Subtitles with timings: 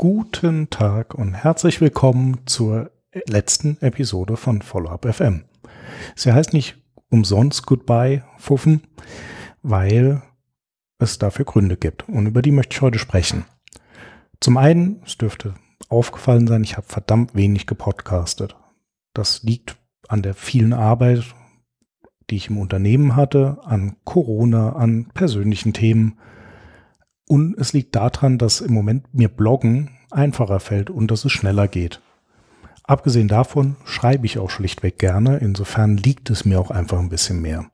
[0.00, 2.92] Guten Tag und herzlich willkommen zur
[3.26, 5.42] letzten Episode von Follow-up FM.
[6.14, 6.76] Sie heißt nicht
[7.10, 8.82] umsonst Goodbye Fuffen,
[9.64, 10.22] weil
[11.00, 13.44] es dafür Gründe gibt und über die möchte ich heute sprechen.
[14.40, 15.54] Zum einen, es dürfte
[15.88, 18.54] aufgefallen sein, ich habe verdammt wenig gepodcastet.
[19.14, 21.24] Das liegt an der vielen Arbeit,
[22.30, 26.20] die ich im Unternehmen hatte, an Corona, an persönlichen Themen
[27.28, 31.68] und es liegt daran, dass im Moment mir Bloggen einfacher fällt und dass es schneller
[31.68, 32.00] geht.
[32.82, 37.42] Abgesehen davon schreibe ich auch schlichtweg gerne, insofern liegt es mir auch einfach ein bisschen
[37.42, 37.70] mehr.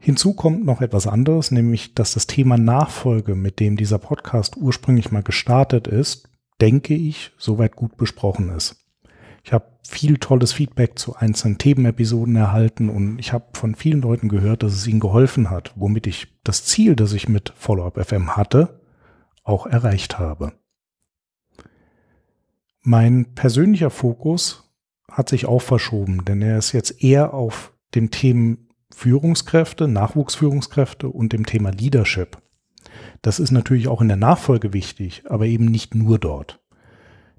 [0.00, 5.10] Hinzu kommt noch etwas anderes, nämlich dass das Thema Nachfolge, mit dem dieser Podcast ursprünglich
[5.10, 6.28] mal gestartet ist,
[6.60, 8.76] denke ich, soweit gut besprochen ist.
[9.48, 14.28] Ich habe viel tolles Feedback zu einzelnen Themenepisoden erhalten und ich habe von vielen Leuten
[14.28, 18.36] gehört, dass es ihnen geholfen hat, womit ich das Ziel, das ich mit Follow-up FM
[18.36, 18.78] hatte,
[19.44, 20.52] auch erreicht habe.
[22.82, 24.70] Mein persönlicher Fokus
[25.10, 31.32] hat sich auch verschoben, denn er ist jetzt eher auf dem Themen Führungskräfte, Nachwuchsführungskräfte und
[31.32, 32.36] dem Thema Leadership.
[33.22, 36.60] Das ist natürlich auch in der Nachfolge wichtig, aber eben nicht nur dort.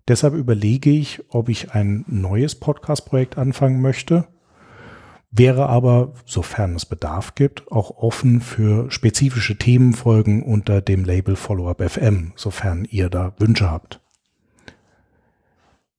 [0.09, 4.27] Deshalb überlege ich, ob ich ein neues Podcast-Projekt anfangen möchte,
[5.29, 11.87] wäre aber, sofern es Bedarf gibt, auch offen für spezifische Themenfolgen unter dem Label Follow-up
[11.87, 14.01] FM, sofern ihr da Wünsche habt.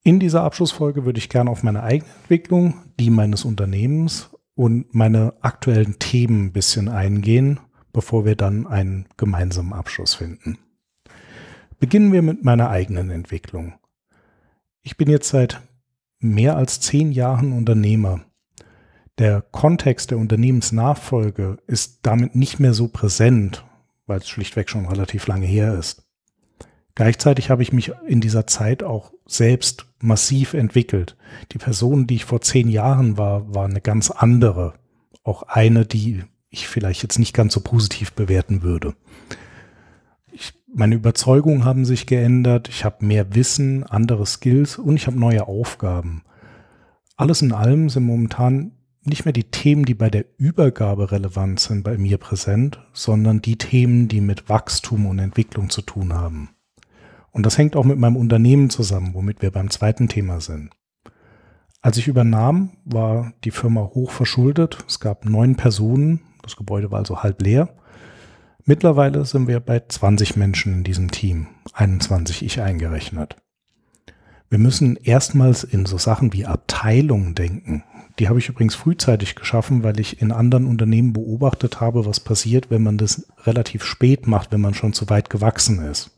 [0.03, 5.35] In dieser Abschlussfolge würde ich gerne auf meine eigene Entwicklung, die meines Unternehmens und meine
[5.41, 7.61] aktuellen Themen ein bisschen eingehen,
[7.93, 10.59] bevor wir dann einen gemeinsamen Abschluss finden.
[11.79, 13.75] Beginnen wir mit meiner eigenen Entwicklung.
[14.83, 15.61] Ich bin jetzt seit
[16.21, 18.23] mehr als zehn Jahren Unternehmer.
[19.19, 23.65] Der Kontext der Unternehmensnachfolge ist damit nicht mehr so präsent,
[24.07, 26.07] weil es schlichtweg schon relativ lange her ist.
[26.95, 31.17] Gleichzeitig habe ich mich in dieser Zeit auch selbst massiv entwickelt.
[31.53, 34.75] Die Person, die ich vor zehn Jahren war, war eine ganz andere.
[35.23, 38.95] Auch eine, die ich vielleicht jetzt nicht ganz so positiv bewerten würde
[40.75, 45.47] meine Überzeugungen haben sich geändert, ich habe mehr Wissen, andere Skills und ich habe neue
[45.47, 46.23] Aufgaben.
[47.17, 48.73] Alles in allem sind momentan
[49.03, 53.57] nicht mehr die Themen, die bei der Übergabe relevant sind, bei mir präsent, sondern die
[53.57, 56.51] Themen, die mit Wachstum und Entwicklung zu tun haben.
[57.31, 60.71] Und das hängt auch mit meinem Unternehmen zusammen, womit wir beim zweiten Thema sind.
[61.81, 64.79] Als ich übernahm, war die Firma hoch verschuldet.
[64.87, 66.21] Es gab neun Personen.
[66.43, 67.75] Das Gebäude war also halb leer.
[68.65, 73.37] Mittlerweile sind wir bei 20 Menschen in diesem Team, 21 ich eingerechnet.
[74.51, 77.85] Wir müssen erstmals in so Sachen wie Abteilungen denken.
[78.19, 82.71] Die habe ich übrigens frühzeitig geschaffen, weil ich in anderen Unternehmen beobachtet habe, was passiert,
[82.71, 86.11] wenn man das relativ spät macht, wenn man schon zu weit gewachsen ist.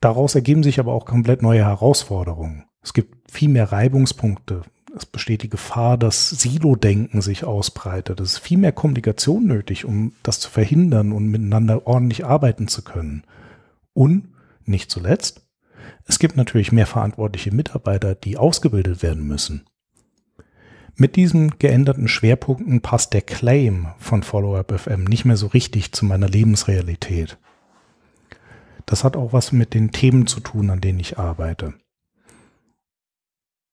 [0.00, 2.64] Daraus ergeben sich aber auch komplett neue Herausforderungen.
[2.82, 4.62] Es gibt viel mehr Reibungspunkte,
[4.96, 8.18] es besteht die Gefahr, dass Silo-Denken sich ausbreitet.
[8.18, 12.82] Es ist viel mehr Kommunikation nötig, um das zu verhindern und miteinander ordentlich arbeiten zu
[12.82, 13.22] können.
[13.92, 14.28] Und
[14.64, 15.42] nicht zuletzt,
[16.06, 19.66] es gibt natürlich mehr verantwortliche Mitarbeiter, die ausgebildet werden müssen.
[20.94, 26.06] Mit diesen geänderten Schwerpunkten passt der Claim von Follow-up FM nicht mehr so richtig zu
[26.06, 27.36] meiner Lebensrealität.
[28.86, 31.74] Das hat auch was mit den Themen zu tun, an denen ich arbeite.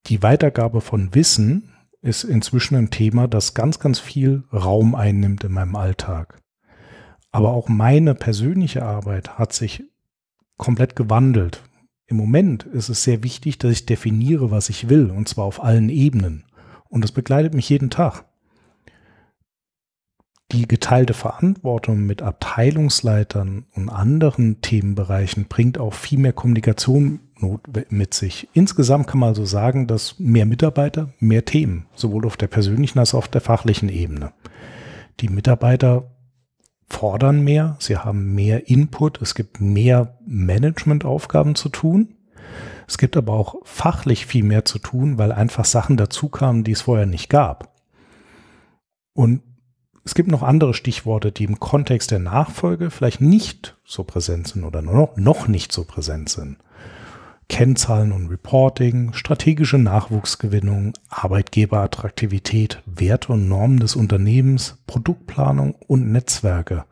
[0.08, 5.54] Die Weitergabe von Wissen ist inzwischen ein Thema, das ganz, ganz viel Raum einnimmt in
[5.54, 6.42] meinem Alltag.
[7.32, 9.84] Aber auch meine persönliche Arbeit hat sich
[10.58, 11.64] komplett gewandelt.
[12.06, 15.64] Im Moment ist es sehr wichtig, dass ich definiere, was ich will, und zwar auf
[15.64, 16.44] allen Ebenen.
[16.90, 18.26] Und das begleitet mich jeden Tag.
[20.52, 27.22] Die geteilte Verantwortung mit Abteilungsleitern und anderen Themenbereichen bringt auch viel mehr Kommunikation
[27.90, 28.48] mit sich.
[28.54, 33.14] Insgesamt kann man also sagen, dass mehr Mitarbeiter, mehr Themen, sowohl auf der persönlichen als
[33.14, 34.34] auch auf der fachlichen Ebene.
[35.20, 36.12] Die Mitarbeiter
[36.88, 42.16] fordern mehr, sie haben mehr Input, es gibt mehr Managementaufgaben zu tun.
[42.88, 46.82] Es gibt aber auch fachlich viel mehr zu tun, weil einfach Sachen dazukamen, die es
[46.82, 47.74] vorher nicht gab.
[49.14, 49.42] Und
[50.06, 54.66] es gibt noch andere Stichworte, die im Kontext der Nachfolge vielleicht nicht so präsent sind
[54.66, 56.58] oder noch nicht so präsent sind.
[57.50, 66.86] Kennzahlen und Reporting, strategische Nachwuchsgewinnung, Arbeitgeberattraktivität, Werte und Normen des Unternehmens, Produktplanung und Netzwerke.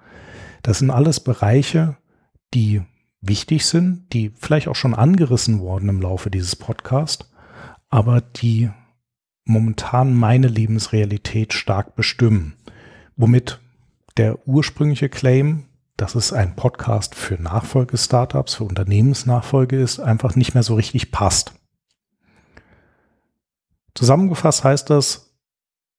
[0.62, 1.98] Das sind alles Bereiche,
[2.54, 2.82] die
[3.22, 7.32] wichtig sind, die vielleicht auch schon angerissen wurden im Laufe dieses Podcasts,
[7.90, 8.70] aber die
[9.46, 12.54] momentan meine Lebensrealität stark bestimmen.
[13.16, 13.60] Womit
[14.18, 15.66] der ursprüngliche Claim
[16.02, 21.54] dass es ein Podcast für Nachfolge-Startups, für Unternehmensnachfolge ist, einfach nicht mehr so richtig passt.
[23.94, 25.36] Zusammengefasst heißt das,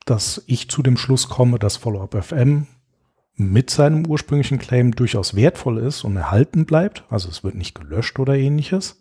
[0.05, 2.67] dass ich zu dem Schluss komme, dass Follow-up FM
[3.37, 7.05] mit seinem ursprünglichen Claim durchaus wertvoll ist und erhalten bleibt.
[7.09, 9.01] Also es wird nicht gelöscht oder ähnliches.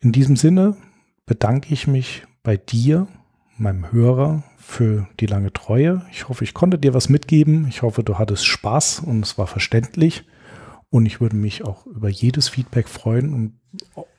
[0.00, 0.78] In diesem Sinne
[1.26, 3.08] bedanke ich mich bei dir,
[3.58, 6.02] meinem Hörer, für die lange Treue.
[6.10, 7.66] Ich hoffe, ich konnte dir was mitgeben.
[7.68, 10.24] Ich hoffe, du hattest Spaß und es war verständlich.
[10.90, 13.60] Und ich würde mich auch über jedes Feedback freuen und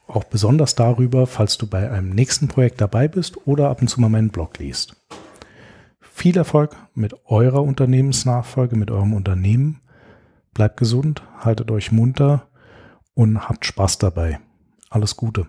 [0.08, 4.00] auch besonders darüber, falls du bei einem nächsten Projekt dabei bist oder ab und zu
[4.00, 4.96] mal meinen Blog liest.
[6.00, 9.82] Viel Erfolg mit eurer Unternehmensnachfolge, mit eurem Unternehmen.
[10.54, 12.48] Bleibt gesund, haltet euch munter
[13.14, 14.40] und habt Spaß dabei.
[14.90, 15.48] Alles Gute.